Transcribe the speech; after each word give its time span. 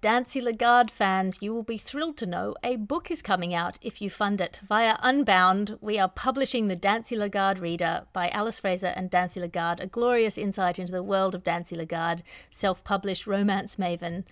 Dancy 0.00 0.40
Lagarde 0.40 0.90
fans, 0.90 1.42
you 1.42 1.52
will 1.52 1.62
be 1.62 1.76
thrilled 1.76 2.16
to 2.16 2.24
know 2.24 2.54
a 2.64 2.76
book 2.76 3.10
is 3.10 3.20
coming 3.20 3.52
out 3.52 3.78
if 3.82 4.00
you 4.00 4.08
fund 4.08 4.40
it. 4.40 4.58
Via 4.66 4.96
Unbound, 5.02 5.76
we 5.82 5.98
are 5.98 6.08
publishing 6.08 6.68
The 6.68 6.76
Dancy 6.76 7.18
Lagarde 7.18 7.60
Reader 7.60 8.06
by 8.14 8.28
Alice 8.28 8.60
Fraser 8.60 8.94
and 8.96 9.10
Dancy 9.10 9.40
Lagarde, 9.40 9.82
a 9.82 9.86
glorious 9.86 10.38
insight 10.38 10.78
into 10.78 10.90
the 10.90 11.02
world 11.02 11.34
of 11.34 11.44
Dancy 11.44 11.76
Lagarde, 11.76 12.22
self 12.48 12.82
published 12.82 13.26
romance 13.26 13.76
maven 13.76 14.24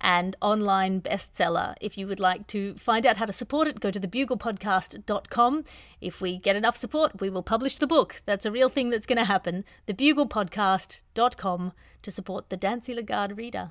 and 0.00 0.34
online 0.42 1.00
bestseller. 1.00 1.76
If 1.80 1.96
you 1.96 2.08
would 2.08 2.18
like 2.18 2.48
to 2.48 2.74
find 2.74 3.06
out 3.06 3.18
how 3.18 3.26
to 3.26 3.32
support 3.32 3.68
it, 3.68 3.78
go 3.78 3.92
to 3.92 4.00
thebuglepodcast.com. 4.00 5.64
If 6.00 6.20
we 6.20 6.36
get 6.36 6.56
enough 6.56 6.76
support, 6.76 7.20
we 7.20 7.30
will 7.30 7.44
publish 7.44 7.76
the 7.76 7.86
book. 7.86 8.22
That's 8.26 8.44
a 8.44 8.50
real 8.50 8.68
thing 8.68 8.90
that's 8.90 9.06
going 9.06 9.18
to 9.18 9.24
happen. 9.24 9.64
Thebuglepodcast.com 9.86 11.72
to 12.02 12.10
support 12.10 12.50
the 12.50 12.56
Dancy 12.56 12.92
Lagarde 12.92 13.34
reader. 13.34 13.70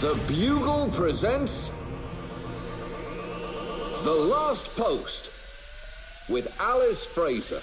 The 0.00 0.14
Bugle 0.28 0.90
presents 0.92 1.72
The 4.04 4.12
Last 4.12 4.76
Post 4.76 6.30
with 6.30 6.56
Alice 6.60 7.04
Fraser. 7.04 7.58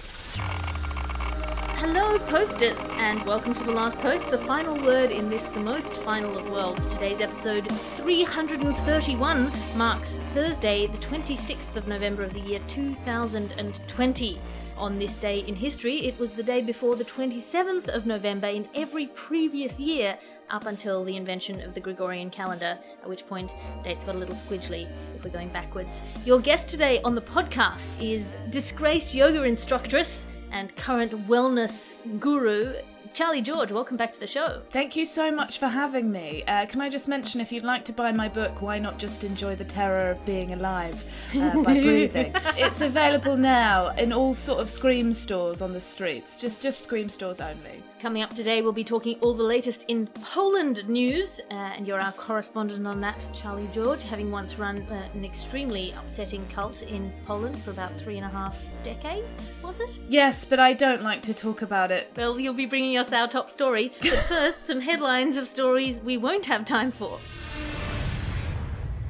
Hello, 1.78 2.20
posters, 2.28 2.92
and 2.96 3.26
welcome 3.26 3.54
to 3.54 3.64
The 3.64 3.72
Last 3.72 3.96
Post, 4.00 4.30
the 4.32 4.40
final 4.40 4.76
word 4.84 5.12
in 5.12 5.30
this, 5.30 5.48
the 5.48 5.62
most 5.62 6.00
final 6.00 6.38
of 6.38 6.50
worlds. 6.50 6.86
Today's 6.90 7.22
episode 7.22 7.72
331 7.72 9.54
marks 9.78 10.16
Thursday, 10.34 10.88
the 10.88 10.98
26th 10.98 11.74
of 11.78 11.88
November 11.88 12.24
of 12.24 12.34
the 12.34 12.42
year 12.42 12.60
2020. 12.68 14.38
On 14.78 15.00
this 15.00 15.14
day 15.16 15.40
in 15.40 15.56
history, 15.56 16.06
it 16.06 16.20
was 16.20 16.34
the 16.34 16.44
day 16.44 16.62
before 16.62 16.96
the 16.98 17.06
27th 17.06 17.88
of 17.88 18.06
November 18.06 18.48
in 18.48 18.68
every 18.76 19.08
previous 19.08 19.80
year 19.80 20.18
up 20.50 20.66
until 20.66 21.06
the 21.06 21.16
invention 21.16 21.62
of 21.62 21.74
the 21.74 21.80
Gregorian 21.80 22.30
calendar, 22.30 22.78
at 23.02 23.08
which 23.08 23.26
point 23.26 23.52
dates 23.86 24.04
got 24.04 24.16
a 24.16 24.18
little 24.18 24.36
squidgely 24.36 24.86
if 25.16 25.24
we're 25.24 25.32
going 25.32 25.48
backwards. 25.50 26.04
Your 26.26 26.40
guest 26.40 26.68
today 26.68 27.02
on 27.04 27.16
the 27.16 27.22
podcast 27.22 27.88
is 28.02 28.36
disgraced 28.50 29.16
yoga 29.16 29.44
instructress 29.44 30.28
and 30.52 30.76
current 30.76 31.12
wellness 31.28 31.96
guru, 32.20 32.74
Charlie 33.16 33.42
George. 33.42 33.72
Welcome 33.72 33.96
back 33.96 34.12
to 34.12 34.20
the 34.20 34.28
show. 34.28 34.62
Thank 34.74 34.98
you 34.98 35.06
so 35.06 35.32
much 35.32 35.58
for 35.58 35.70
having 35.70 36.12
me. 36.12 36.44
Uh, 36.50 36.66
can 36.66 36.82
I 36.82 36.90
just 36.90 37.08
mention, 37.08 37.40
if 37.40 37.50
you'd 37.50 37.64
like 37.64 37.86
to 37.86 37.94
buy 37.94 38.12
my 38.12 38.28
book, 38.28 38.62
why 38.62 38.78
not 38.78 38.98
just 38.98 39.24
enjoy 39.24 39.56
the 39.56 39.64
terror 39.64 40.10
of 40.10 40.26
being 40.26 40.52
alive 40.52 41.02
uh, 41.34 41.64
by 41.64 41.80
breathing? 41.82 42.34
it's 42.58 42.82
available 42.82 43.38
now 43.38 43.92
in 43.92 44.12
all 44.12 44.36
sort 44.36 44.60
of 44.60 44.70
scream 44.70 45.14
stores 45.14 45.62
on 45.62 45.72
the 45.72 45.80
streets. 45.80 46.38
Just, 46.38 46.62
just 46.62 46.84
scream 46.84 47.10
stores 47.10 47.40
only. 47.40 47.82
Coming 48.02 48.22
up 48.22 48.34
today, 48.34 48.62
we'll 48.62 48.74
be 48.74 48.84
talking 48.84 49.18
all 49.22 49.34
the 49.34 49.44
latest 49.44 49.86
in 49.88 50.08
Poland 50.08 50.86
news, 50.90 51.40
uh, 51.52 51.54
and 51.54 51.88
you're 51.88 52.02
our 52.02 52.12
correspondent 52.12 52.86
on 52.86 53.00
that, 53.00 53.30
Charlie 53.34 53.70
George, 53.72 54.04
having 54.04 54.30
once 54.30 54.60
run 54.60 54.82
uh, 54.92 55.08
an 55.14 55.24
extremely 55.24 55.94
upsetting 55.98 56.46
cult 56.50 56.84
in 56.84 57.14
Poland 57.26 57.58
for 57.60 57.72
about 57.72 57.98
three 57.98 58.18
and 58.18 58.26
a 58.26 58.30
half 58.30 58.62
decades, 58.86 59.52
was 59.64 59.80
it? 59.80 59.98
Yes, 60.08 60.46
but 60.46 60.60
I 60.60 60.74
don't 60.74 61.02
like 61.02 61.24
to 61.24 61.34
talk 61.34 61.64
about 61.64 61.92
it. 61.92 62.12
Well, 62.16 62.40
you'll 62.40 62.54
be 62.54 62.68
bringing 62.68 62.98
us 62.98 63.12
our 63.12 63.28
top 63.28 63.50
story, 63.50 63.92
but 64.00 64.20
first, 64.28 64.68
some 64.68 64.80
headlines 64.80 65.38
of 65.38 65.48
stories 65.48 66.00
we 66.00 66.18
won't 66.18 66.46
have 66.46 66.66
time 66.66 66.92
for. 66.92 67.20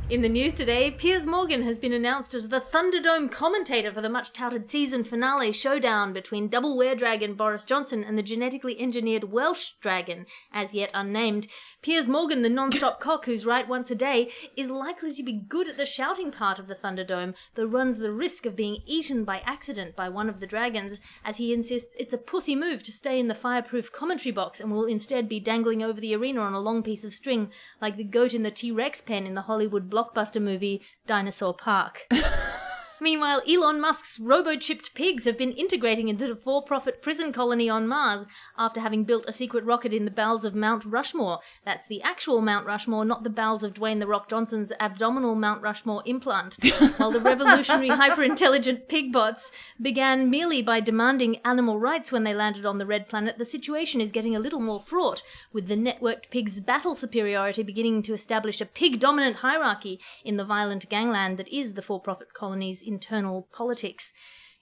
In 0.08 0.22
the 0.22 0.30
news 0.30 0.54
today, 0.54 0.92
Piers 0.92 1.26
Morgan 1.26 1.64
has 1.64 1.80
been 1.80 1.92
announced 1.92 2.36
as 2.36 2.50
the 2.50 2.62
Thunderdome 2.62 3.32
commentator 3.32 3.92
for 3.92 4.02
the 4.02 4.10
much 4.10 4.34
touted 4.34 4.70
season 4.70 5.04
finale 5.04 5.52
showdown 5.52 6.14
between 6.14 6.48
double 6.48 6.78
were 6.78 6.94
dragon 6.94 7.34
Boris 7.34 7.66
Johnson 7.66 8.04
and 8.04 8.16
the 8.16 8.22
genetically 8.22 8.80
engineered 8.80 9.32
Welsh 9.32 9.72
dragon, 9.82 10.28
as 10.54 10.76
yet 10.76 10.92
unnamed. 10.94 11.48
Piers 11.82 12.08
Morgan, 12.08 12.44
the 12.44 12.50
non 12.50 12.72
stop 12.72 13.00
cock 13.00 13.26
who's 13.26 13.48
right 13.48 13.68
once 13.68 13.90
a 13.90 13.96
day, 13.96 14.30
is 14.56 14.70
likely 14.70 15.12
to 15.12 15.24
be 15.24 15.34
good 15.34 15.68
at 15.68 15.78
the 15.78 15.88
shouting 15.88 16.32
part 16.32 16.60
of 16.60 16.68
the 16.68 16.76
Thunderdome, 16.76 17.34
though 17.56 17.66
runs 17.66 17.98
the 17.98 18.12
risk 18.12 18.46
of 18.46 18.56
being 18.56 18.84
eaten 18.86 19.24
by 19.24 19.40
accident 19.40 19.96
by 19.96 20.08
one 20.08 20.30
of 20.30 20.40
the 20.40 20.46
dragons, 20.46 21.00
as 21.24 21.38
he 21.38 21.52
insists 21.52 21.96
it's 21.98 22.14
a 22.14 22.20
pussy 22.20 22.56
move 22.56 22.84
to 22.84 22.92
stay 22.92 23.20
in 23.20 23.28
the 23.28 23.34
fireproof 23.34 23.92
commentary 23.92 24.32
box 24.32 24.62
and 24.62 24.72
will 24.72 24.86
instead 24.86 25.28
be 25.28 25.40
dangling 25.40 25.82
over 25.82 26.00
the 26.00 26.14
arena 26.14 26.42
on 26.42 26.54
a 26.54 26.60
long 26.60 26.84
piece 26.84 27.04
of 27.04 27.12
string, 27.12 27.50
like 27.82 27.98
the 27.98 28.04
goat 28.04 28.36
in 28.36 28.44
the 28.44 28.52
T 28.52 28.72
Rex 28.72 29.02
pen 29.02 29.26
in 29.26 29.34
the 29.34 29.42
Hollywood 29.42 29.95
blockbuster 29.96 30.42
movie 30.42 30.82
Dinosaur 31.08 31.54
Park. 31.54 32.08
Meanwhile, 33.02 33.42
Elon 33.48 33.82
Musk's 33.82 34.20
robo-chipped 34.20 34.94
pigs 34.96 35.26
have 35.26 35.38
been 35.38 35.52
integrating 35.52 36.08
into 36.08 36.28
the 36.28 36.36
for-profit 36.36 37.02
prison 37.02 37.34
colony 37.34 37.70
on 37.70 37.88
Mars 37.88 38.26
after 38.58 38.80
having 38.80 39.04
built 39.04 39.26
a 39.28 39.34
secret 39.34 39.66
rocket 39.66 39.94
in 39.94 40.06
the 40.06 40.12
bowels 40.12 40.46
of 40.46 40.56
Mount 40.56 40.86
Rushmore. 40.86 41.40
That's 41.66 41.88
the 41.88 42.02
actual 42.02 42.42
Mount 42.42 42.66
Rushmore, 42.66 43.04
not 43.04 43.24
the 43.24 43.30
bowels 43.30 43.66
of 43.66 43.74
Dwayne 43.74 44.00
The 44.00 44.08
Rock 44.08 44.30
Johnson's 44.30 44.72
abdominal 44.80 45.36
Mount 45.36 45.62
Rushmore 45.62 46.04
implant. 46.06 46.58
While 46.98 47.12
the 47.12 47.20
revolutionary 47.20 47.90
hyper-intelligent 47.90 48.88
pigbots 48.88 49.52
began 49.82 50.30
merely 50.30 50.62
by 50.62 50.80
demanding 50.80 51.38
animal 51.44 51.78
rights 51.78 52.14
when 52.14 52.24
they 52.24 52.34
landed 52.34 52.66
on 52.66 52.78
the 52.78 52.86
red 52.86 53.10
planet, 53.10 53.38
the 53.38 53.46
situation 53.46 54.00
is 54.00 54.12
getting 54.14 54.38
a 54.38 54.40
little 54.40 54.62
more 54.62 54.80
fraught, 54.80 55.22
with 55.52 55.68
the 55.68 55.76
networked 55.76 56.30
pigs' 56.30 56.62
battle 56.62 56.96
superiority 56.96 57.62
beginning 57.62 58.02
to 58.04 58.14
establish 58.14 58.62
a 58.62 58.66
pig-dominant 58.66 59.38
hierarchy 59.38 60.00
in 60.24 60.38
the 60.38 60.46
violent 60.46 60.88
gangland 60.88 61.38
that 61.38 61.50
is 61.50 61.74
the 61.74 61.82
for-profit 61.82 62.34
colony's 62.34 62.84
internal 62.85 63.47
politics. 63.51 64.13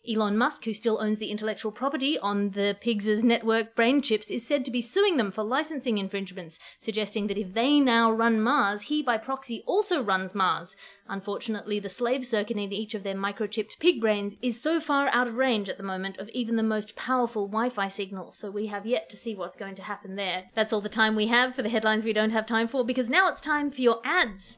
Elon 0.06 0.38
Musk, 0.38 0.66
who 0.66 0.74
still 0.74 1.02
owns 1.02 1.18
the 1.20 1.32
intellectual 1.32 1.72
property 1.72 2.20
on 2.20 2.50
the 2.50 2.76
pigs' 2.82 3.24
network 3.24 3.74
brain 3.74 4.02
chips, 4.02 4.30
is 4.30 4.46
said 4.46 4.66
to 4.66 4.72
be 4.72 4.82
suing 4.82 5.16
them 5.16 5.32
for 5.32 5.46
licensing 5.46 5.98
infringements, 5.98 6.60
suggesting 6.78 7.28
that 7.28 7.38
if 7.38 7.54
they 7.54 7.80
now 7.80 8.12
run 8.12 8.42
Mars, 8.42 8.82
he 8.84 9.02
by 9.02 9.18
proxy 9.18 9.64
also 9.66 10.04
runs 10.04 10.36
Mars. 10.36 10.76
Unfortunately, 11.08 11.80
the 11.80 11.88
slave 11.88 12.26
circuit 12.26 12.58
in 12.58 12.74
each 12.74 12.94
of 12.94 13.04
their 13.04 13.16
microchipped 13.16 13.80
pig 13.80 14.02
brains 14.02 14.36
is 14.42 14.62
so 14.62 14.78
far 14.82 15.08
out 15.14 15.28
of 15.28 15.36
range 15.36 15.70
at 15.70 15.78
the 15.78 15.84
moment 15.84 16.18
of 16.18 16.28
even 16.30 16.58
the 16.58 16.64
most 16.64 16.98
powerful 16.98 17.48
Wi 17.48 17.70
Fi 17.70 17.88
signal, 17.88 18.34
so 18.34 18.52
we 18.52 18.68
have 18.68 18.86
yet 18.86 19.10
to 19.10 19.16
see 19.16 19.34
what's 19.34 19.56
going 19.56 19.76
to 19.76 19.84
happen 19.84 20.18
there. 20.18 20.50
That's 20.54 20.74
all 20.74 20.82
the 20.82 20.90
time 20.90 21.16
we 21.16 21.28
have 21.28 21.56
for 21.56 21.62
the 21.62 21.70
headlines 21.70 22.04
we 22.04 22.12
don't 22.12 22.32
have 22.32 22.46
time 22.46 22.68
for, 22.68 22.84
because 22.84 23.10
now 23.10 23.30
it's 23.30 23.40
time 23.40 23.72
for 23.72 23.80
your 23.80 24.02
ads. 24.04 24.58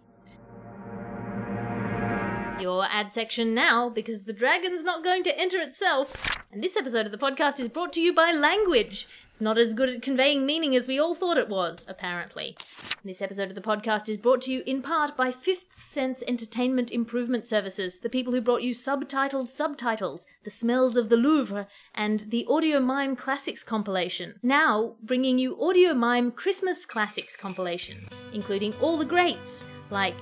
Your 2.60 2.86
ad 2.86 3.12
section 3.12 3.54
now, 3.54 3.90
because 3.90 4.24
the 4.24 4.32
dragon's 4.32 4.84
not 4.84 5.04
going 5.04 5.24
to 5.24 5.38
enter 5.38 5.60
itself. 5.60 6.38
And 6.52 6.64
this 6.64 6.78
episode 6.78 7.06
of 7.06 7.12
the 7.12 7.18
podcast 7.18 7.60
is 7.60 7.68
brought 7.68 7.92
to 7.94 8.02
you 8.02 8.14
by 8.14 8.32
Language. 8.32 9.10
It's 9.30 9.42
not 9.42 9.58
as 9.58 9.74
good 9.74 9.90
at 9.90 10.02
conveying 10.02 10.46
meaning 10.46 10.74
as 10.74 10.88
we 10.88 10.98
all 10.98 11.16
thought 11.16 11.38
it 11.38 11.50
was, 11.50 11.84
apparently. 11.86 12.56
This 13.04 13.22
episode 13.22 13.50
of 13.50 13.56
the 13.56 13.62
podcast 13.62 14.08
is 14.08 14.16
brought 14.16 14.42
to 14.44 14.54
you 14.54 14.64
in 14.66 14.82
part 14.82 15.18
by 15.18 15.32
Fifth 15.32 15.76
Sense 15.76 16.24
Entertainment 16.26 16.92
Improvement 16.92 17.46
Services, 17.46 18.00
the 18.00 18.10
people 18.10 18.32
who 18.32 18.40
brought 18.40 18.64
you 18.64 18.74
subtitled 18.74 19.50
subtitles, 19.50 20.26
The 20.46 20.50
Smells 20.50 20.96
of 20.96 21.10
the 21.10 21.18
Louvre, 21.18 21.68
and 21.94 22.22
the 22.30 22.46
Audio 22.50 22.80
Mime 22.80 23.18
Classics 23.18 23.64
compilation. 23.64 24.40
Now, 24.42 24.96
bringing 25.04 25.38
you 25.38 25.62
Audio 25.62 25.94
Mime 25.94 26.32
Christmas 26.32 26.86
Classics 26.86 27.36
compilation, 27.36 27.98
including 28.32 28.74
all 28.82 28.96
the 28.96 29.04
greats, 29.04 29.66
like 29.92 30.16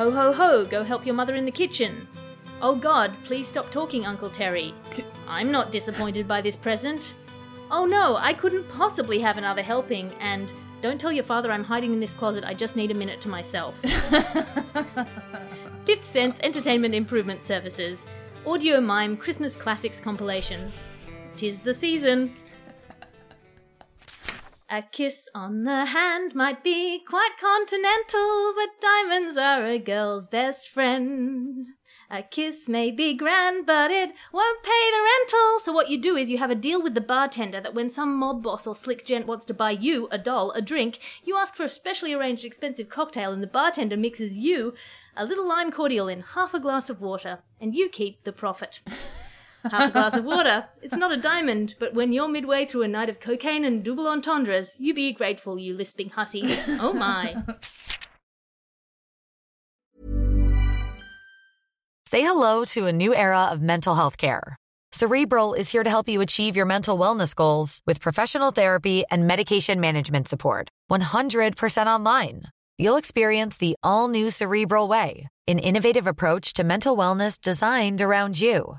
Ho 0.00 0.10
ho 0.10 0.32
ho, 0.32 0.64
go 0.64 0.82
help 0.82 1.04
your 1.04 1.14
mother 1.14 1.34
in 1.34 1.44
the 1.44 1.50
kitchen. 1.50 2.08
Oh 2.62 2.74
god, 2.74 3.12
please 3.24 3.46
stop 3.46 3.70
talking, 3.70 4.06
Uncle 4.06 4.30
Terry. 4.30 4.72
I'm 5.28 5.52
not 5.52 5.72
disappointed 5.72 6.26
by 6.26 6.40
this 6.40 6.56
present. 6.56 7.14
Oh 7.70 7.84
no, 7.84 8.16
I 8.16 8.32
couldn't 8.32 8.66
possibly 8.70 9.18
have 9.18 9.36
another 9.36 9.60
helping, 9.60 10.10
and 10.18 10.50
don't 10.80 10.98
tell 10.98 11.12
your 11.12 11.24
father 11.24 11.52
I'm 11.52 11.64
hiding 11.64 11.92
in 11.92 12.00
this 12.00 12.14
closet, 12.14 12.44
I 12.46 12.54
just 12.54 12.76
need 12.76 12.90
a 12.90 12.94
minute 12.94 13.20
to 13.20 13.28
myself. 13.28 13.78
Fifth 15.84 16.06
Sense 16.06 16.40
Entertainment 16.42 16.94
Improvement 16.94 17.44
Services. 17.44 18.06
Audio 18.46 18.80
Mime 18.80 19.18
Christmas 19.18 19.54
Classics 19.54 20.00
compilation. 20.00 20.72
Tis 21.36 21.58
the 21.58 21.74
season. 21.74 22.34
A 24.72 24.82
kiss 24.82 25.28
on 25.34 25.64
the 25.64 25.86
hand 25.86 26.32
might 26.36 26.62
be 26.62 27.00
quite 27.00 27.32
continental, 27.40 28.54
but 28.54 28.80
diamonds 28.80 29.36
are 29.36 29.66
a 29.66 29.80
girl's 29.80 30.28
best 30.28 30.68
friend. 30.68 31.66
A 32.08 32.22
kiss 32.22 32.68
may 32.68 32.92
be 32.92 33.12
grand, 33.14 33.66
but 33.66 33.90
it 33.90 34.12
won't 34.32 34.62
pay 34.62 34.90
the 34.92 35.02
rental. 35.02 35.58
So 35.58 35.72
what 35.72 35.90
you 35.90 35.98
do 35.98 36.14
is 36.14 36.30
you 36.30 36.38
have 36.38 36.52
a 36.52 36.54
deal 36.54 36.80
with 36.80 36.94
the 36.94 37.00
bartender 37.00 37.60
that 37.60 37.74
when 37.74 37.90
some 37.90 38.14
mob 38.14 38.44
boss 38.44 38.64
or 38.64 38.76
slick 38.76 39.04
gent 39.04 39.26
wants 39.26 39.44
to 39.46 39.54
buy 39.54 39.72
you, 39.72 40.06
a 40.12 40.18
doll, 40.18 40.52
a 40.52 40.62
drink, 40.62 41.00
you 41.24 41.36
ask 41.36 41.56
for 41.56 41.64
a 41.64 41.68
specially 41.68 42.12
arranged 42.12 42.44
expensive 42.44 42.88
cocktail 42.88 43.32
and 43.32 43.42
the 43.42 43.48
bartender 43.48 43.96
mixes 43.96 44.38
you 44.38 44.74
a 45.16 45.24
little 45.24 45.48
lime 45.48 45.72
cordial 45.72 46.06
in 46.06 46.20
half 46.20 46.54
a 46.54 46.60
glass 46.60 46.88
of 46.88 47.00
water, 47.00 47.40
and 47.60 47.74
you 47.74 47.88
keep 47.88 48.22
the 48.22 48.32
profit. 48.32 48.80
Half 49.70 49.90
a 49.90 49.92
glass 49.92 50.16
of 50.16 50.24
water. 50.24 50.66
It's 50.82 50.96
not 50.96 51.12
a 51.12 51.16
diamond, 51.16 51.74
but 51.78 51.94
when 51.94 52.12
you're 52.12 52.28
midway 52.28 52.66
through 52.66 52.82
a 52.82 52.88
night 52.88 53.08
of 53.08 53.20
cocaine 53.20 53.64
and 53.64 53.82
double 53.84 54.06
entendres, 54.06 54.76
you 54.78 54.94
be 54.94 55.12
grateful, 55.12 55.58
you 55.58 55.74
lisping 55.74 56.10
hussy. 56.10 56.42
Oh 56.82 56.92
my. 56.92 57.36
Say 62.06 62.22
hello 62.22 62.64
to 62.66 62.86
a 62.86 62.92
new 62.92 63.14
era 63.14 63.44
of 63.52 63.60
mental 63.60 63.94
health 63.94 64.16
care. 64.16 64.56
Cerebral 64.92 65.54
is 65.54 65.70
here 65.70 65.84
to 65.84 65.90
help 65.90 66.08
you 66.08 66.20
achieve 66.20 66.56
your 66.56 66.66
mental 66.66 66.98
wellness 66.98 67.34
goals 67.34 67.80
with 67.86 68.00
professional 68.00 68.50
therapy 68.50 69.04
and 69.10 69.26
medication 69.26 69.78
management 69.78 70.26
support. 70.26 70.68
100% 70.90 71.86
online. 71.86 72.42
You'll 72.78 72.96
experience 72.96 73.56
the 73.58 73.76
all 73.82 74.08
new 74.08 74.30
Cerebral 74.30 74.88
Way, 74.88 75.28
an 75.46 75.58
innovative 75.60 76.08
approach 76.08 76.54
to 76.54 76.64
mental 76.64 76.96
wellness 76.96 77.40
designed 77.40 78.02
around 78.02 78.40
you. 78.40 78.78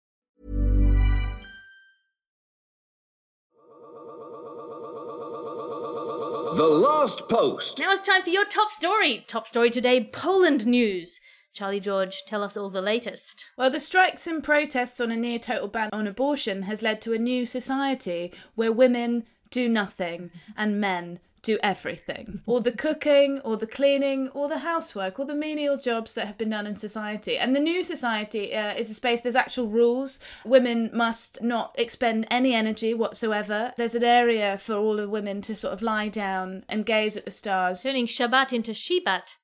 The 6.53 6.63
Last 6.63 7.29
Post. 7.29 7.79
Now 7.79 7.93
it's 7.93 8.05
time 8.05 8.23
for 8.23 8.29
your 8.29 8.43
top 8.43 8.71
story. 8.71 9.23
Top 9.25 9.47
story 9.47 9.69
today 9.69 10.09
Poland 10.11 10.65
news. 10.65 11.21
Charlie 11.53 11.79
George, 11.79 12.23
tell 12.27 12.43
us 12.43 12.57
all 12.57 12.69
the 12.69 12.81
latest. 12.81 13.45
Well, 13.57 13.71
the 13.71 13.79
strikes 13.79 14.27
and 14.27 14.43
protests 14.43 14.99
on 14.99 15.11
a 15.11 15.15
near 15.15 15.39
total 15.39 15.69
ban 15.69 15.87
on 15.93 16.07
abortion 16.07 16.63
has 16.63 16.81
led 16.81 16.99
to 17.03 17.13
a 17.13 17.17
new 17.17 17.45
society 17.45 18.33
where 18.55 18.71
women 18.73 19.23
do 19.49 19.69
nothing 19.69 20.29
and 20.57 20.81
men 20.81 21.19
do 21.43 21.57
everything. 21.63 22.41
All 22.45 22.61
the 22.61 22.71
cooking, 22.71 23.39
or 23.43 23.57
the 23.57 23.67
cleaning, 23.67 24.29
or 24.29 24.47
the 24.47 24.59
housework, 24.59 25.19
all 25.19 25.25
the 25.25 25.33
menial 25.33 25.77
jobs 25.77 26.13
that 26.13 26.27
have 26.27 26.37
been 26.37 26.51
done 26.51 26.67
in 26.67 26.75
society. 26.75 27.37
And 27.37 27.55
the 27.55 27.59
new 27.59 27.83
society 27.83 28.53
uh, 28.53 28.73
is 28.73 28.89
a 28.89 28.93
space, 28.93 29.21
there's 29.21 29.35
actual 29.35 29.67
rules. 29.67 30.19
Women 30.45 30.91
must 30.93 31.41
not 31.41 31.75
expend 31.77 32.27
any 32.29 32.53
energy 32.53 32.93
whatsoever. 32.93 33.73
There's 33.77 33.95
an 33.95 34.03
area 34.03 34.57
for 34.57 34.75
all 34.75 34.97
the 34.97 35.09
women 35.09 35.41
to 35.43 35.55
sort 35.55 35.73
of 35.73 35.81
lie 35.81 36.09
down 36.09 36.63
and 36.69 36.85
gaze 36.85 37.17
at 37.17 37.25
the 37.25 37.31
stars. 37.31 37.81
Turning 37.81 38.05
Shabbat 38.05 38.53
into 38.53 38.71
Shibat. 38.71 39.35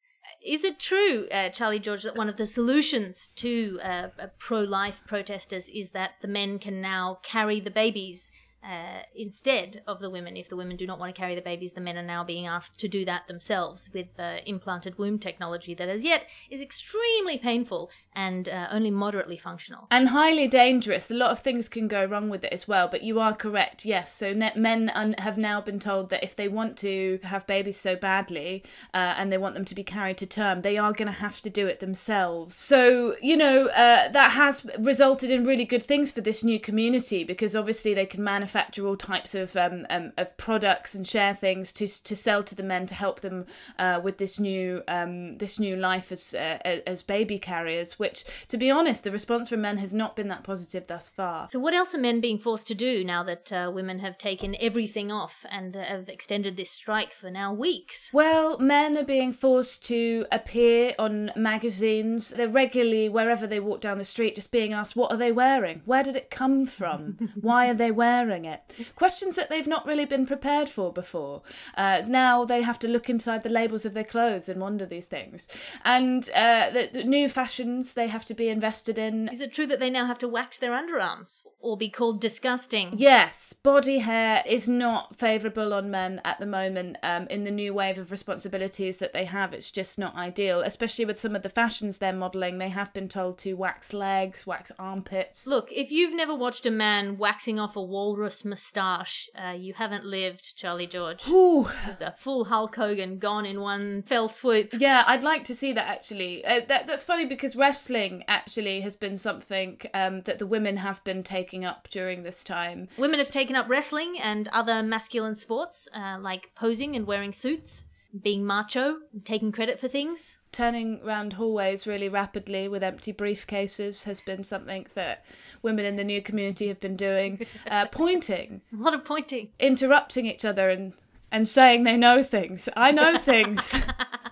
Is 0.45 0.63
it 0.63 0.79
true, 0.79 1.27
uh, 1.31 1.49
Charlie 1.49 1.79
George, 1.79 2.03
that 2.03 2.15
one 2.15 2.29
of 2.29 2.37
the 2.37 2.45
solutions 2.45 3.29
to 3.37 3.79
uh, 3.83 4.07
pro 4.37 4.61
life 4.61 5.01
protesters 5.07 5.67
is 5.69 5.91
that 5.91 6.11
the 6.21 6.27
men 6.27 6.59
can 6.59 6.79
now 6.79 7.19
carry 7.23 7.59
the 7.59 7.71
babies 7.71 8.31
uh, 8.67 9.01
instead 9.15 9.81
of 9.87 9.99
the 9.99 10.09
women. 10.09 10.35
If 10.35 10.49
the 10.49 10.57
women 10.57 10.75
do 10.75 10.85
not 10.85 10.99
want 10.99 11.13
to 11.13 11.19
carry 11.19 11.35
the 11.35 11.41
babies, 11.41 11.71
the 11.71 11.81
men 11.81 11.97
are 11.97 12.03
now 12.03 12.23
being 12.23 12.47
asked 12.47 12.77
to 12.79 12.87
do 12.87 13.05
that 13.05 13.27
themselves 13.27 13.89
with 13.93 14.19
uh, 14.19 14.37
implanted 14.45 14.97
womb 14.97 15.19
technology 15.19 15.73
that, 15.75 15.87
as 15.87 16.03
yet, 16.03 16.29
is 16.49 16.61
extremely 16.61 17.37
painful 17.37 17.89
and 18.13 18.49
uh, 18.49 18.67
only 18.69 18.91
moderately 18.91 19.37
functional. 19.37 19.87
And 19.89 20.09
highly 20.09 20.47
dangerous. 20.47 21.09
A 21.09 21.13
lot 21.13 21.31
of 21.31 21.39
things 21.39 21.69
can 21.69 21.87
go 21.87 22.03
wrong 22.03 22.29
with 22.29 22.43
it 22.43 22.51
as 22.51 22.67
well, 22.67 22.89
but 22.89 23.03
you 23.03 23.19
are 23.19 23.33
correct, 23.33 23.85
yes. 23.85 24.13
So 24.13 24.33
men 24.33 24.91
un- 24.93 25.15
have 25.19 25.37
now 25.37 25.61
been 25.61 25.79
told 25.79 26.09
that 26.09 26.23
if 26.23 26.35
they 26.35 26.49
want 26.49 26.77
to 26.79 27.19
have 27.23 27.47
babies 27.47 27.77
so 27.77 27.95
badly 27.95 28.63
uh, 28.93 29.15
and 29.17 29.31
they 29.31 29.37
want 29.37 29.55
them 29.55 29.65
to 29.65 29.75
be 29.75 29.83
carried 29.83 30.17
to 30.17 30.25
term, 30.25 30.61
they 30.61 30.77
are 30.77 30.91
going 30.91 31.07
to 31.07 31.11
have 31.11 31.39
to 31.41 31.49
do 31.49 31.67
it 31.67 31.79
themselves. 31.79 32.55
So, 32.55 33.15
you 33.21 33.37
know, 33.37 33.67
uh, 33.67 34.11
that 34.11 34.31
has 34.31 34.65
resulted 34.77 35.31
in 35.31 35.45
really 35.45 35.65
good 35.65 35.83
things 35.83 36.11
for 36.11 36.21
this 36.21 36.43
new 36.43 36.59
community 36.59 37.23
because 37.23 37.55
obviously 37.55 37.93
they 37.93 38.05
can 38.05 38.23
manufacture 38.57 38.87
all 38.87 38.97
types 38.97 39.35
of 39.35 39.55
um, 39.55 39.85
um, 39.89 40.11
of 40.17 40.35
products 40.37 40.95
and 40.95 41.07
share 41.07 41.35
things 41.35 41.71
to 41.73 41.87
to 41.87 42.15
sell 42.15 42.43
to 42.43 42.55
the 42.55 42.63
men 42.63 42.87
to 42.87 42.95
help 42.95 43.21
them 43.21 43.45
uh, 43.77 43.99
with 44.03 44.17
this 44.17 44.39
new 44.39 44.81
um, 44.87 45.37
this 45.37 45.59
new 45.59 45.75
life 45.75 46.11
as 46.11 46.33
uh, 46.33 46.57
as 46.87 47.03
baby 47.03 47.37
carriers. 47.37 47.99
Which, 47.99 48.25
to 48.47 48.57
be 48.57 48.71
honest, 48.71 49.03
the 49.03 49.11
response 49.11 49.49
from 49.49 49.61
men 49.61 49.77
has 49.77 49.93
not 49.93 50.15
been 50.15 50.27
that 50.29 50.43
positive 50.43 50.87
thus 50.87 51.07
far. 51.07 51.47
So, 51.47 51.59
what 51.59 51.73
else 51.75 51.93
are 51.93 51.99
men 51.99 52.19
being 52.19 52.39
forced 52.39 52.67
to 52.67 52.75
do 52.75 53.03
now 53.03 53.23
that 53.23 53.51
uh, 53.51 53.71
women 53.73 53.99
have 53.99 54.17
taken 54.17 54.55
everything 54.59 55.11
off 55.11 55.45
and 55.51 55.75
have 55.75 56.09
extended 56.09 56.57
this 56.57 56.71
strike 56.71 57.13
for 57.13 57.29
now 57.29 57.53
weeks? 57.53 58.09
Well, 58.11 58.57
men 58.57 58.97
are 58.97 59.05
being 59.05 59.33
forced 59.33 59.85
to 59.85 60.25
appear 60.31 60.95
on 60.97 61.31
magazines. 61.35 62.29
They're 62.29 62.47
regularly, 62.47 63.07
wherever 63.09 63.45
they 63.45 63.59
walk 63.59 63.81
down 63.81 63.99
the 63.99 64.05
street, 64.05 64.35
just 64.35 64.51
being 64.51 64.73
asked, 64.73 64.95
What 64.95 65.11
are 65.11 65.17
they 65.17 65.31
wearing? 65.31 65.81
Where 65.85 66.03
did 66.03 66.15
it 66.15 66.31
come 66.31 66.65
from? 66.65 67.17
Why 67.41 67.69
are 67.69 67.75
they 67.75 67.91
wearing 67.91 68.36
it? 68.45 68.61
Questions 68.95 69.35
that 69.35 69.49
they've 69.49 69.67
not 69.67 69.85
really 69.85 70.05
been 70.05 70.25
prepared 70.25 70.69
for 70.69 70.91
before. 70.91 71.41
Uh, 71.75 72.01
now 72.07 72.45
they 72.45 72.61
have 72.61 72.79
to 72.79 72.87
look 72.87 73.09
inside 73.09 73.43
the 73.43 73.49
labels 73.49 73.85
of 73.85 73.93
their 73.93 74.03
clothes 74.03 74.49
and 74.49 74.59
wonder 74.59 74.85
these 74.85 75.05
things. 75.05 75.47
And 75.85 76.29
uh, 76.31 76.69
the, 76.71 76.89
the 76.91 77.03
new 77.03 77.29
fashions 77.29 77.93
they 77.93 78.07
have 78.07 78.25
to 78.25 78.33
be 78.33 78.49
invested 78.49 78.97
in. 78.97 79.29
Is 79.29 79.41
it 79.41 79.53
true 79.53 79.67
that 79.67 79.79
they 79.79 79.89
now 79.89 80.05
have 80.05 80.19
to 80.19 80.27
wax 80.27 80.57
their 80.57 80.71
underarms 80.71 81.45
or 81.59 81.77
be 81.77 81.89
called 81.89 82.21
disgusting? 82.21 82.93
Yes, 82.97 83.53
body 83.63 83.99
hair 83.99 84.43
is 84.45 84.67
not 84.67 85.15
favourable 85.15 85.73
on 85.73 85.89
men 85.89 86.21
at 86.25 86.39
the 86.39 86.45
moment. 86.45 86.97
Um, 87.03 87.27
in 87.27 87.43
the 87.43 87.51
new 87.51 87.73
wave 87.73 87.97
of 87.97 88.11
responsibilities 88.11 88.97
that 88.97 89.13
they 89.13 89.25
have, 89.25 89.53
it's 89.53 89.71
just 89.71 89.97
not 89.97 90.15
ideal. 90.15 90.61
Especially 90.61 91.05
with 91.05 91.19
some 91.19 91.35
of 91.35 91.43
the 91.43 91.49
fashions 91.49 91.97
they're 91.97 92.13
modelling, 92.13 92.57
they 92.57 92.69
have 92.69 92.93
been 92.93 93.09
told 93.09 93.37
to 93.39 93.53
wax 93.53 93.93
legs, 93.93 94.45
wax 94.45 94.71
armpits. 94.77 95.47
Look, 95.47 95.71
if 95.71 95.91
you've 95.91 96.13
never 96.13 96.35
watched 96.35 96.65
a 96.65 96.71
man 96.71 97.17
waxing 97.17 97.59
off 97.59 97.75
a 97.75 97.81
walrus 97.81 98.26
walrus 98.27 98.43
moustache. 98.43 99.29
Uh, 99.33 99.51
you 99.51 99.73
haven't 99.73 100.03
lived, 100.03 100.57
Charlie 100.57 100.85
George. 100.85 101.25
Ooh. 101.29 101.69
With 101.87 102.01
a 102.01 102.13
full 102.17 102.45
Hulk 102.45 102.75
Hogan 102.75 103.19
gone 103.19 103.45
in 103.45 103.61
one 103.61 104.01
fell 104.01 104.27
swoop. 104.27 104.73
Yeah, 104.77 105.05
I'd 105.07 105.23
like 105.23 105.45
to 105.45 105.55
see 105.55 105.71
that 105.71 105.87
actually. 105.87 106.43
Uh, 106.43 106.61
that 106.67 106.87
that's 106.87 107.03
funny 107.03 107.25
because 107.25 107.55
wrestling 107.55 108.25
actually 108.27 108.81
has 108.81 108.97
been 108.97 109.17
something 109.17 109.79
um, 109.93 110.23
that 110.23 110.39
the 110.39 110.45
women 110.45 110.75
have 110.75 111.01
been 111.05 111.23
taking 111.23 111.63
up 111.63 111.87
during 111.89 112.23
this 112.23 112.43
time. 112.43 112.89
Women 112.97 113.19
have 113.19 113.31
taken 113.31 113.55
up 113.55 113.69
wrestling 113.69 114.17
and 114.21 114.49
other 114.49 114.83
masculine 114.83 115.35
sports, 115.35 115.87
uh, 115.95 116.17
like 116.19 116.51
posing 116.53 116.97
and 116.97 117.07
wearing 117.07 117.31
suits, 117.31 117.85
being 118.17 118.45
macho, 118.45 118.97
taking 119.23 119.51
credit 119.51 119.79
for 119.79 119.87
things. 119.87 120.37
Turning 120.51 121.03
round 121.03 121.33
hallways 121.33 121.85
really 121.87 122.09
rapidly 122.09 122.67
with 122.67 122.83
empty 122.83 123.13
briefcases 123.13 124.03
has 124.03 124.21
been 124.21 124.43
something 124.43 124.85
that 124.95 125.25
women 125.61 125.85
in 125.85 125.95
the 125.95 126.03
new 126.03 126.21
community 126.21 126.67
have 126.67 126.79
been 126.79 126.95
doing. 126.95 127.45
Uh, 127.69 127.85
pointing, 127.87 128.61
A 128.73 128.81
lot 128.81 128.93
of 128.93 129.03
pointing. 129.03 129.49
interrupting 129.59 130.25
each 130.25 130.45
other, 130.45 130.69
and 130.69 130.93
and 131.31 131.47
saying 131.47 131.83
they 131.83 131.97
know 131.97 132.23
things. 132.23 132.69
I 132.77 132.91
know 132.91 133.17
things. 133.31 133.69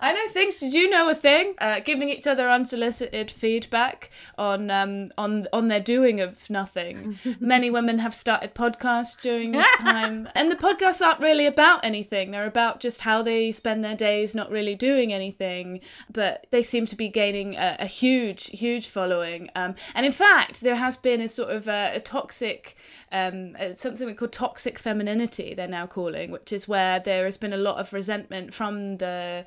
I 0.06 0.12
know 0.12 0.28
things. 0.28 0.58
Did 0.58 0.72
you 0.72 0.88
know 0.88 1.10
a 1.10 1.16
thing? 1.16 1.54
Uh, 1.58 1.80
giving 1.80 2.10
each 2.10 2.28
other 2.28 2.48
unsolicited 2.48 3.28
feedback 3.28 4.10
on 4.38 4.70
um, 4.70 5.10
on 5.18 5.48
on 5.52 5.66
their 5.66 5.80
doing 5.80 6.20
of 6.20 6.48
nothing. 6.48 7.18
Many 7.40 7.70
women 7.70 7.98
have 7.98 8.14
started 8.14 8.54
podcasts 8.54 9.20
during 9.20 9.50
this 9.50 9.66
time, 9.78 10.28
and 10.36 10.48
the 10.48 10.54
podcasts 10.54 11.04
aren't 11.04 11.18
really 11.18 11.46
about 11.46 11.84
anything. 11.84 12.30
They're 12.30 12.46
about 12.46 12.78
just 12.78 13.00
how 13.00 13.20
they 13.22 13.50
spend 13.50 13.82
their 13.82 13.96
days, 13.96 14.32
not 14.32 14.48
really 14.48 14.76
doing 14.76 15.12
anything. 15.12 15.80
But 16.08 16.46
they 16.52 16.62
seem 16.62 16.86
to 16.86 16.94
be 16.94 17.08
gaining 17.08 17.56
a, 17.56 17.76
a 17.80 17.86
huge, 17.86 18.50
huge 18.50 18.86
following. 18.86 19.50
Um, 19.56 19.74
and 19.92 20.06
in 20.06 20.12
fact, 20.12 20.60
there 20.60 20.76
has 20.76 20.94
been 20.96 21.20
a 21.20 21.28
sort 21.28 21.50
of 21.50 21.66
a, 21.66 21.96
a 21.96 22.00
toxic 22.00 22.76
um, 23.10 23.56
something 23.74 24.14
called 24.14 24.32
toxic 24.32 24.78
femininity. 24.78 25.54
They're 25.54 25.66
now 25.66 25.88
calling, 25.88 26.30
which 26.30 26.52
is 26.52 26.68
where 26.68 27.00
there 27.00 27.24
has 27.24 27.36
been 27.36 27.52
a 27.52 27.56
lot 27.56 27.78
of 27.78 27.92
resentment 27.92 28.54
from 28.54 28.98
the 28.98 29.46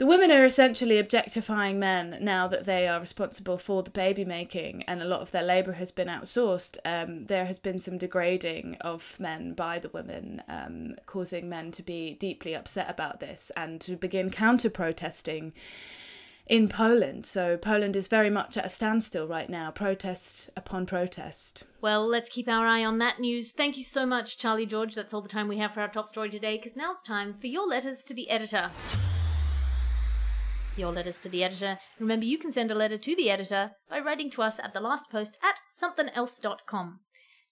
the 0.00 0.06
women 0.06 0.30
are 0.30 0.46
essentially 0.46 0.98
objectifying 0.98 1.78
men 1.78 2.16
now 2.22 2.48
that 2.48 2.64
they 2.64 2.88
are 2.88 2.98
responsible 2.98 3.58
for 3.58 3.82
the 3.82 3.90
baby 3.90 4.24
making 4.24 4.82
and 4.84 5.02
a 5.02 5.04
lot 5.04 5.20
of 5.20 5.30
their 5.30 5.42
labour 5.42 5.72
has 5.72 5.90
been 5.90 6.08
outsourced. 6.08 6.78
Um, 6.86 7.26
there 7.26 7.44
has 7.44 7.58
been 7.58 7.78
some 7.78 7.98
degrading 7.98 8.78
of 8.80 9.14
men 9.20 9.52
by 9.52 9.78
the 9.78 9.90
women, 9.90 10.42
um, 10.48 10.94
causing 11.04 11.50
men 11.50 11.70
to 11.72 11.82
be 11.82 12.14
deeply 12.14 12.54
upset 12.54 12.88
about 12.88 13.20
this 13.20 13.52
and 13.58 13.78
to 13.82 13.94
begin 13.94 14.30
counter 14.30 14.70
protesting 14.70 15.52
in 16.46 16.70
Poland. 16.70 17.26
So 17.26 17.58
Poland 17.58 17.94
is 17.94 18.08
very 18.08 18.30
much 18.30 18.56
at 18.56 18.64
a 18.64 18.70
standstill 18.70 19.28
right 19.28 19.50
now, 19.50 19.70
protest 19.70 20.48
upon 20.56 20.86
protest. 20.86 21.64
Well, 21.82 22.08
let's 22.08 22.30
keep 22.30 22.48
our 22.48 22.66
eye 22.66 22.86
on 22.86 22.96
that 23.00 23.20
news. 23.20 23.50
Thank 23.50 23.76
you 23.76 23.84
so 23.84 24.06
much, 24.06 24.38
Charlie 24.38 24.64
George. 24.64 24.94
That's 24.94 25.12
all 25.12 25.20
the 25.20 25.28
time 25.28 25.46
we 25.46 25.58
have 25.58 25.74
for 25.74 25.82
our 25.82 25.88
top 25.88 26.08
story 26.08 26.30
today, 26.30 26.56
because 26.56 26.74
now 26.74 26.90
it's 26.90 27.02
time 27.02 27.34
for 27.34 27.48
your 27.48 27.66
letters 27.66 28.02
to 28.04 28.14
the 28.14 28.30
editor. 28.30 28.70
Your 30.80 30.92
letters 30.92 31.18
to 31.18 31.28
the 31.28 31.44
editor. 31.44 31.78
Remember, 31.98 32.24
you 32.24 32.38
can 32.38 32.52
send 32.52 32.70
a 32.70 32.74
letter 32.74 32.96
to 32.96 33.14
the 33.14 33.28
editor 33.28 33.72
by 33.90 33.98
writing 33.98 34.30
to 34.30 34.40
us 34.40 34.58
at 34.58 34.72
the 34.72 34.80
last 34.80 35.10
post 35.10 35.36
at 35.42 35.60
somethingelse.com. 35.70 37.00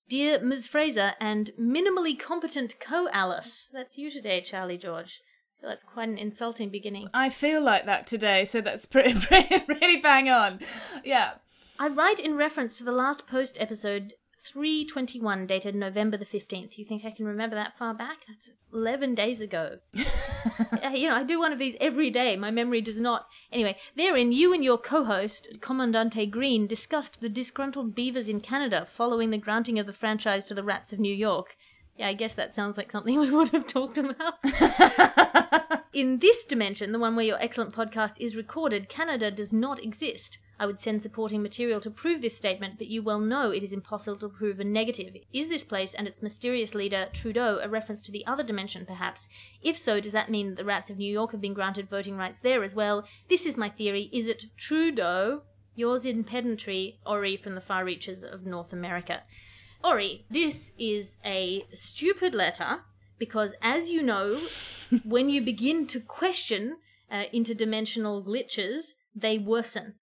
Dear 0.08 0.40
Ms. 0.40 0.66
Fraser 0.66 1.12
and 1.20 1.50
minimally 1.61 2.18
competent 2.18 2.80
co 2.80 3.06
Alice. 3.12 3.68
That's 3.70 3.99
you 3.99 4.11
today, 4.11 4.40
Charlie 4.40 4.78
George. 4.78 5.20
That's 5.62 5.82
quite 5.82 6.08
an 6.08 6.16
insulting 6.16 6.70
beginning. 6.70 7.08
I 7.12 7.28
feel 7.28 7.61
like 7.61 7.85
that 7.85 8.06
today, 8.06 8.47
so 8.47 8.62
that's 8.62 8.87
pretty, 8.94 9.20
pretty 9.20 9.62
really 9.68 10.00
bang 10.00 10.30
on. 10.30 10.61
Yeah. 11.04 11.32
I 11.78 11.88
write 11.88 12.18
in 12.18 12.35
reference 12.35 12.78
to 12.78 12.85
the 12.85 12.92
last 12.92 13.26
post 13.26 13.58
episode 13.61 14.14
321 14.38 15.47
dated 15.47 15.75
November 15.75 16.16
the 16.16 16.25
15th. 16.25 16.78
You 16.78 16.85
think 16.85 17.04
I 17.04 17.11
can 17.11 17.26
remember 17.26 17.57
that 17.57 17.76
far 17.76 17.95
back? 17.95 18.18
That's 18.28 18.50
11 18.73 19.14
days 19.14 19.40
ago. 19.40 19.78
Uh, 20.85 20.90
you 20.90 21.09
know, 21.09 21.16
I 21.16 21.25
do 21.25 21.38
one 21.38 21.52
of 21.52 21.59
these 21.59 21.76
every 21.80 22.11
day. 22.11 22.37
My 22.37 22.50
memory 22.50 22.80
does 22.80 22.99
not. 22.99 23.26
Anyway, 23.52 23.76
therein, 23.97 24.33
you 24.33 24.52
and 24.54 24.62
your 24.62 24.78
co 24.78 25.04
host, 25.04 25.49
Commandante 25.61 26.30
Green, 26.30 26.66
discussed 26.66 27.21
the 27.21 27.28
disgruntled 27.28 27.95
beavers 27.95 28.28
in 28.28 28.40
Canada 28.40 28.87
following 28.90 29.30
the 29.30 29.38
granting 29.38 29.78
of 29.78 29.87
the 29.87 29.92
franchise 29.92 30.47
to 30.47 30.54
the 30.54 30.62
Rats 30.62 30.92
of 30.92 31.00
New 31.00 31.14
York. 31.14 31.57
Yeah, 31.97 32.09
I 32.09 32.14
guess 32.14 32.35
that 32.35 32.54
sounds 32.54 32.76
like 32.76 32.92
something 32.92 33.18
we 33.21 33.30
would 33.30 33.50
have 33.50 33.66
talked 33.66 33.99
about. 33.99 34.35
in 35.92 36.18
this 36.18 36.45
dimension, 36.45 36.92
the 36.92 36.99
one 36.99 37.16
where 37.16 37.25
your 37.25 37.40
excellent 37.40 37.75
podcast 37.75 38.14
is 38.18 38.37
recorded, 38.37 38.88
Canada 38.88 39.30
does 39.30 39.52
not 39.52 39.83
exist. 39.83 40.38
I 40.61 40.66
would 40.66 40.80
send 40.80 41.02
supporting 41.02 41.40
material 41.42 41.80
to 41.80 41.90
prove 41.90 42.21
this 42.21 42.37
statement, 42.37 42.78
but 42.78 42.88
you 42.88 43.02
well 43.02 43.21
know 43.21 43.50
it 43.50 43.62
is 43.62 43.73
impossible 43.73 44.18
to 44.18 44.28
prove 44.28 44.59
a 44.59 44.64
negative. 44.64 45.16
Is 45.33 45.49
this 45.49 45.62
place 45.62 45.95
and 45.95 46.09
its 46.09 46.21
mysterious 46.21 46.75
leader, 46.75 47.09
Trudeau, 47.12 47.61
a 47.62 47.68
reference 47.68 48.00
to 48.02 48.12
the 48.12 48.26
other 48.26 48.42
dimension, 48.42 48.85
perhaps? 48.85 49.28
If 49.62 49.78
so, 49.78 50.00
does 50.00 50.12
that 50.12 50.30
mean 50.30 50.49
that 50.49 50.57
the 50.57 50.64
rats 50.64 50.90
of 50.90 50.99
New 50.99 51.11
York 51.11 51.30
have 51.30 51.40
been 51.40 51.54
granted 51.54 51.88
voting 51.88 52.16
rights 52.16 52.40
there 52.40 52.64
as 52.64 52.75
well? 52.75 53.07
This 53.28 53.47
is 53.47 53.57
my 53.57 53.68
theory. 53.68 54.11
Is 54.12 54.26
it 54.26 54.47
Trudeau? 54.57 55.42
Yours 55.76 56.04
in 56.04 56.25
pedantry, 56.25 56.99
Ori 57.07 57.37
from 57.37 57.54
the 57.54 57.61
far 57.61 57.85
reaches 57.85 58.25
of 58.25 58.45
North 58.45 58.73
America. 58.73 59.23
Ori, 59.85 60.25
this 60.28 60.73
is 60.76 61.18
a 61.25 61.64
stupid 61.73 62.35
letter 62.35 62.80
because, 63.18 63.54
as 63.62 63.90
you 63.90 64.02
know, 64.02 64.40
when 65.04 65.28
you 65.28 65.40
begin 65.40 65.87
to 65.88 66.00
question 66.00 66.76
uh, 67.10 67.25
interdimensional 67.34 68.25
glitches, 68.25 68.94
they 69.14 69.38
worsen. 69.38 69.94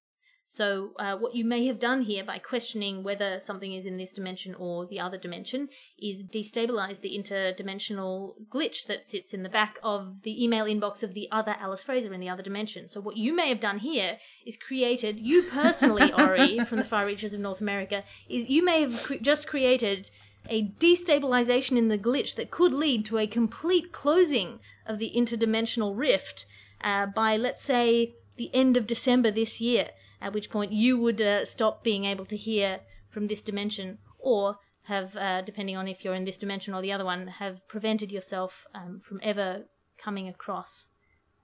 So, 0.49 0.93
uh, 1.01 1.17
what 1.17 1.35
you 1.35 1.45
may 1.45 1.67
have 1.67 1.81
done 1.81 2.03
here 2.03 2.23
by 2.23 2.39
questioning 2.39 3.03
whether 3.03 3.41
something 3.41 3.73
is 3.73 3.85
in 3.85 3.97
this 3.97 4.13
dimension 4.13 4.55
or 4.55 4.87
the 4.87 5.01
other 5.01 5.19
dimension 5.19 5.69
is 5.99 6.23
destabilize 6.23 7.01
the 7.01 7.19
interdimensional 7.19 8.35
glitch 8.49 8.87
that 8.87 9.09
sits 9.09 9.35
in 9.35 9.43
the 9.43 9.49
back 9.49 9.81
of 9.83 10.23
the 10.23 10.43
email 10.43 10.67
inbox 10.67 11.03
of 11.03 11.15
the 11.15 11.27
other 11.33 11.57
Alice 11.59 11.83
Fraser 11.83 12.15
in 12.15 12.21
the 12.21 12.29
other 12.29 12.45
dimension. 12.45 12.89
So, 12.89 13.01
what 13.01 13.17
you 13.17 13.35
may 13.35 13.49
have 13.49 13.59
done 13.59 13.79
here 13.79 14.19
is 14.47 14.57
created, 14.57 15.19
you 15.19 15.43
personally, 15.51 16.13
Ori, 16.17 16.65
from 16.65 16.79
the 16.79 16.85
far 16.85 17.07
reaches 17.07 17.35
of 17.35 17.41
North 17.41 17.61
America, 17.61 18.05
is 18.29 18.49
you 18.49 18.65
may 18.65 18.83
have 18.83 19.03
cre- 19.03 19.15
just 19.21 19.49
created 19.49 20.11
a 20.49 20.69
destabilization 20.79 21.77
in 21.77 21.89
the 21.89 21.99
glitch 21.99 22.35
that 22.37 22.51
could 22.51 22.73
lead 22.73 23.05
to 23.07 23.19
a 23.19 23.27
complete 23.27 23.93
closing 23.93 24.61
of 24.87 24.99
the 24.99 25.13
interdimensional 25.17 25.97
rift 25.97 26.47
uh, 26.83 27.07
by, 27.07 27.37
let's 27.37 27.63
say, 27.63 28.15
the 28.37 28.55
end 28.55 28.77
of 28.77 28.87
December 28.87 29.31
this 29.31 29.61
year 29.61 29.89
at 30.21 30.33
which 30.33 30.51
point 30.51 30.73
you 30.73 30.99
would 30.99 31.21
uh, 31.21 31.45
stop 31.45 31.85
being 31.85 32.05
able 32.05 32.25
to 32.27 32.37
hear 32.37 32.81
from 33.11 33.27
this 33.27 33.41
dimension, 33.41 33.99
or 34.19 34.59
have, 34.83 35.17
uh, 35.17 35.43
depending 35.43 35.77
on 35.77 35.89
if 35.89 36.05
you're 36.05 36.15
in 36.15 36.25
this 36.25 36.39
dimension 36.39 36.75
or 36.75 36.83
the 36.83 36.93
other 36.93 37.05
one, 37.05 37.27
have 37.27 37.67
prevented 37.69 38.13
yourself 38.13 38.67
um, 38.75 39.01
from 39.03 39.21
ever 39.23 39.65
coming 39.99 40.29
across 40.29 40.89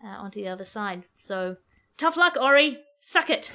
uh, 0.04 0.08
onto 0.08 0.42
the 0.42 0.48
other 0.48 0.64
side. 0.64 1.04
So, 1.18 1.56
tough 1.96 2.16
luck, 2.16 2.36
Ori. 2.40 2.78
Suck 2.98 3.30
it. 3.30 3.50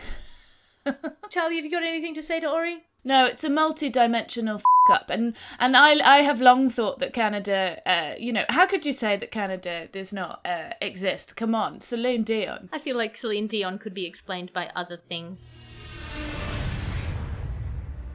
Charlie, 1.29 1.55
have 1.57 1.65
you 1.65 1.71
got 1.71 1.83
anything 1.83 2.15
to 2.15 2.23
say 2.23 2.39
to 2.39 2.49
Ori? 2.49 2.83
No, 3.03 3.25
it's 3.25 3.43
a 3.43 3.49
multi-dimensional 3.49 4.61
up, 4.89 5.09
and 5.09 5.33
and 5.59 5.75
I 5.75 6.17
I 6.17 6.21
have 6.21 6.41
long 6.41 6.69
thought 6.69 6.99
that 6.99 7.13
Canada, 7.13 7.81
uh, 7.85 8.15
you 8.17 8.31
know, 8.31 8.45
how 8.49 8.65
could 8.65 8.85
you 8.85 8.93
say 8.93 9.17
that 9.17 9.31
Canada 9.31 9.87
does 9.91 10.13
not 10.13 10.39
uh, 10.45 10.71
exist? 10.81 11.35
Come 11.35 11.53
on, 11.53 11.81
Celine 11.81 12.23
Dion. 12.23 12.69
I 12.71 12.79
feel 12.79 12.97
like 12.97 13.17
Celine 13.17 13.47
Dion 13.47 13.79
could 13.79 13.93
be 13.93 14.05
explained 14.05 14.53
by 14.53 14.71
other 14.75 14.97
things. 14.97 15.55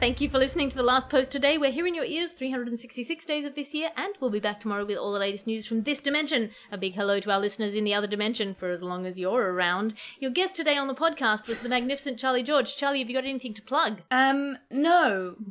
Thank 0.02 0.20
you 0.20 0.28
for 0.28 0.40
listening 0.40 0.68
to 0.68 0.76
the 0.76 0.82
last 0.82 1.08
post 1.08 1.30
today. 1.30 1.58
We're 1.58 1.70
here 1.70 1.86
in 1.86 1.94
your 1.94 2.04
ears 2.04 2.32
366 2.32 3.24
days 3.24 3.44
of 3.44 3.54
this 3.54 3.72
year, 3.72 3.90
and 3.96 4.12
we'll 4.18 4.30
be 4.30 4.40
back 4.40 4.58
tomorrow 4.58 4.84
with 4.84 4.98
all 4.98 5.12
the 5.12 5.20
latest 5.20 5.46
news 5.46 5.64
from 5.64 5.82
this 5.82 6.00
dimension. 6.00 6.50
A 6.72 6.76
big 6.76 6.96
hello 6.96 7.20
to 7.20 7.30
our 7.30 7.38
listeners 7.38 7.76
in 7.76 7.84
the 7.84 7.94
other 7.94 8.08
dimension 8.08 8.56
for 8.56 8.70
as 8.70 8.82
long 8.82 9.06
as 9.06 9.16
you're 9.16 9.52
around. 9.52 9.94
Your 10.18 10.32
guest 10.32 10.56
today 10.56 10.76
on 10.76 10.88
the 10.88 10.94
podcast 10.96 11.46
was 11.46 11.60
the 11.60 11.68
magnificent 11.68 12.18
Charlie 12.18 12.42
George. 12.42 12.74
Charlie, 12.74 12.98
have 12.98 13.08
you 13.10 13.14
got 13.14 13.22
anything 13.22 13.54
to 13.54 13.62
plug? 13.62 14.02
Um, 14.10 14.58
no. 14.72 15.36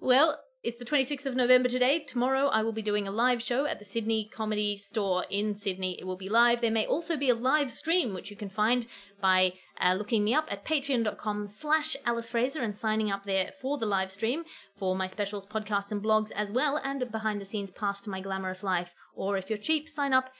Well, 0.00 0.38
it's 0.64 0.78
the 0.78 0.84
26th 0.84 1.24
of 1.24 1.36
November 1.36 1.68
today. 1.68 2.00
Tomorrow 2.00 2.48
I 2.48 2.62
will 2.62 2.72
be 2.72 2.82
doing 2.82 3.06
a 3.06 3.12
live 3.12 3.40
show 3.40 3.64
at 3.64 3.78
the 3.78 3.84
Sydney 3.84 4.28
Comedy 4.32 4.76
Store 4.76 5.24
in 5.30 5.54
Sydney. 5.54 5.96
It 6.00 6.04
will 6.04 6.16
be 6.16 6.28
live. 6.28 6.60
There 6.60 6.70
may 6.70 6.84
also 6.84 7.16
be 7.16 7.30
a 7.30 7.34
live 7.34 7.70
stream, 7.70 8.12
which 8.12 8.28
you 8.28 8.36
can 8.36 8.48
find 8.48 8.86
by 9.20 9.52
uh, 9.80 9.94
looking 9.94 10.24
me 10.24 10.34
up 10.34 10.48
at 10.50 10.64
patreon.com 10.64 11.46
slash 11.46 11.96
Alice 12.04 12.30
Fraser 12.30 12.60
and 12.60 12.74
signing 12.74 13.08
up 13.08 13.24
there 13.24 13.52
for 13.60 13.78
the 13.78 13.86
live 13.86 14.10
stream 14.10 14.42
for 14.76 14.96
my 14.96 15.06
specials, 15.06 15.46
podcasts, 15.46 15.92
and 15.92 16.02
blogs 16.02 16.32
as 16.32 16.50
well, 16.50 16.80
and 16.82 17.10
behind 17.12 17.40
the 17.40 17.44
scenes 17.44 17.70
past 17.70 18.08
my 18.08 18.20
glamorous 18.20 18.64
life. 18.64 18.94
Or 19.14 19.36
if 19.36 19.48
you're 19.48 19.58
cheap, 19.58 19.88
sign 19.88 20.12
up 20.12 20.30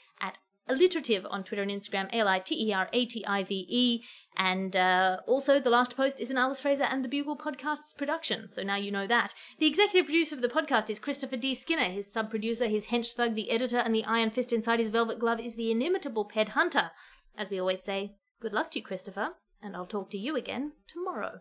alliterative 0.68 1.26
on 1.30 1.44
Twitter 1.44 1.62
and 1.62 1.70
Instagram, 1.70 2.08
A 2.12 2.18
L 2.18 2.28
I 2.28 2.38
T 2.38 2.54
E 2.68 2.72
R 2.72 2.88
A 2.92 3.06
T 3.06 3.24
I 3.26 3.42
V 3.44 3.66
E. 3.68 4.02
And 4.36 4.76
uh, 4.76 5.18
also, 5.26 5.58
the 5.58 5.70
last 5.70 5.96
post 5.96 6.20
is 6.20 6.30
an 6.30 6.38
Alice 6.38 6.60
Fraser 6.60 6.84
and 6.84 7.04
the 7.04 7.08
Bugle 7.08 7.36
podcast's 7.36 7.92
production, 7.92 8.48
so 8.48 8.62
now 8.62 8.76
you 8.76 8.92
know 8.92 9.06
that. 9.06 9.34
The 9.58 9.66
executive 9.66 10.06
producer 10.06 10.36
of 10.36 10.42
the 10.42 10.48
podcast 10.48 10.88
is 10.90 11.00
Christopher 11.00 11.36
D. 11.36 11.54
Skinner. 11.54 11.90
His 11.90 12.12
sub 12.12 12.30
producer, 12.30 12.68
his 12.68 12.86
hench 12.86 13.14
thug, 13.14 13.34
the 13.34 13.50
editor, 13.50 13.78
and 13.78 13.94
the 13.94 14.04
iron 14.04 14.30
fist 14.30 14.52
inside 14.52 14.78
his 14.78 14.90
velvet 14.90 15.18
glove 15.18 15.40
is 15.40 15.56
the 15.56 15.70
inimitable 15.72 16.24
Ped 16.24 16.50
Hunter. 16.50 16.92
As 17.36 17.50
we 17.50 17.58
always 17.58 17.82
say, 17.82 18.14
good 18.40 18.52
luck 18.52 18.70
to 18.72 18.78
you, 18.78 18.84
Christopher, 18.84 19.30
and 19.60 19.74
I'll 19.74 19.86
talk 19.86 20.10
to 20.10 20.18
you 20.18 20.36
again 20.36 20.72
tomorrow. 20.86 21.40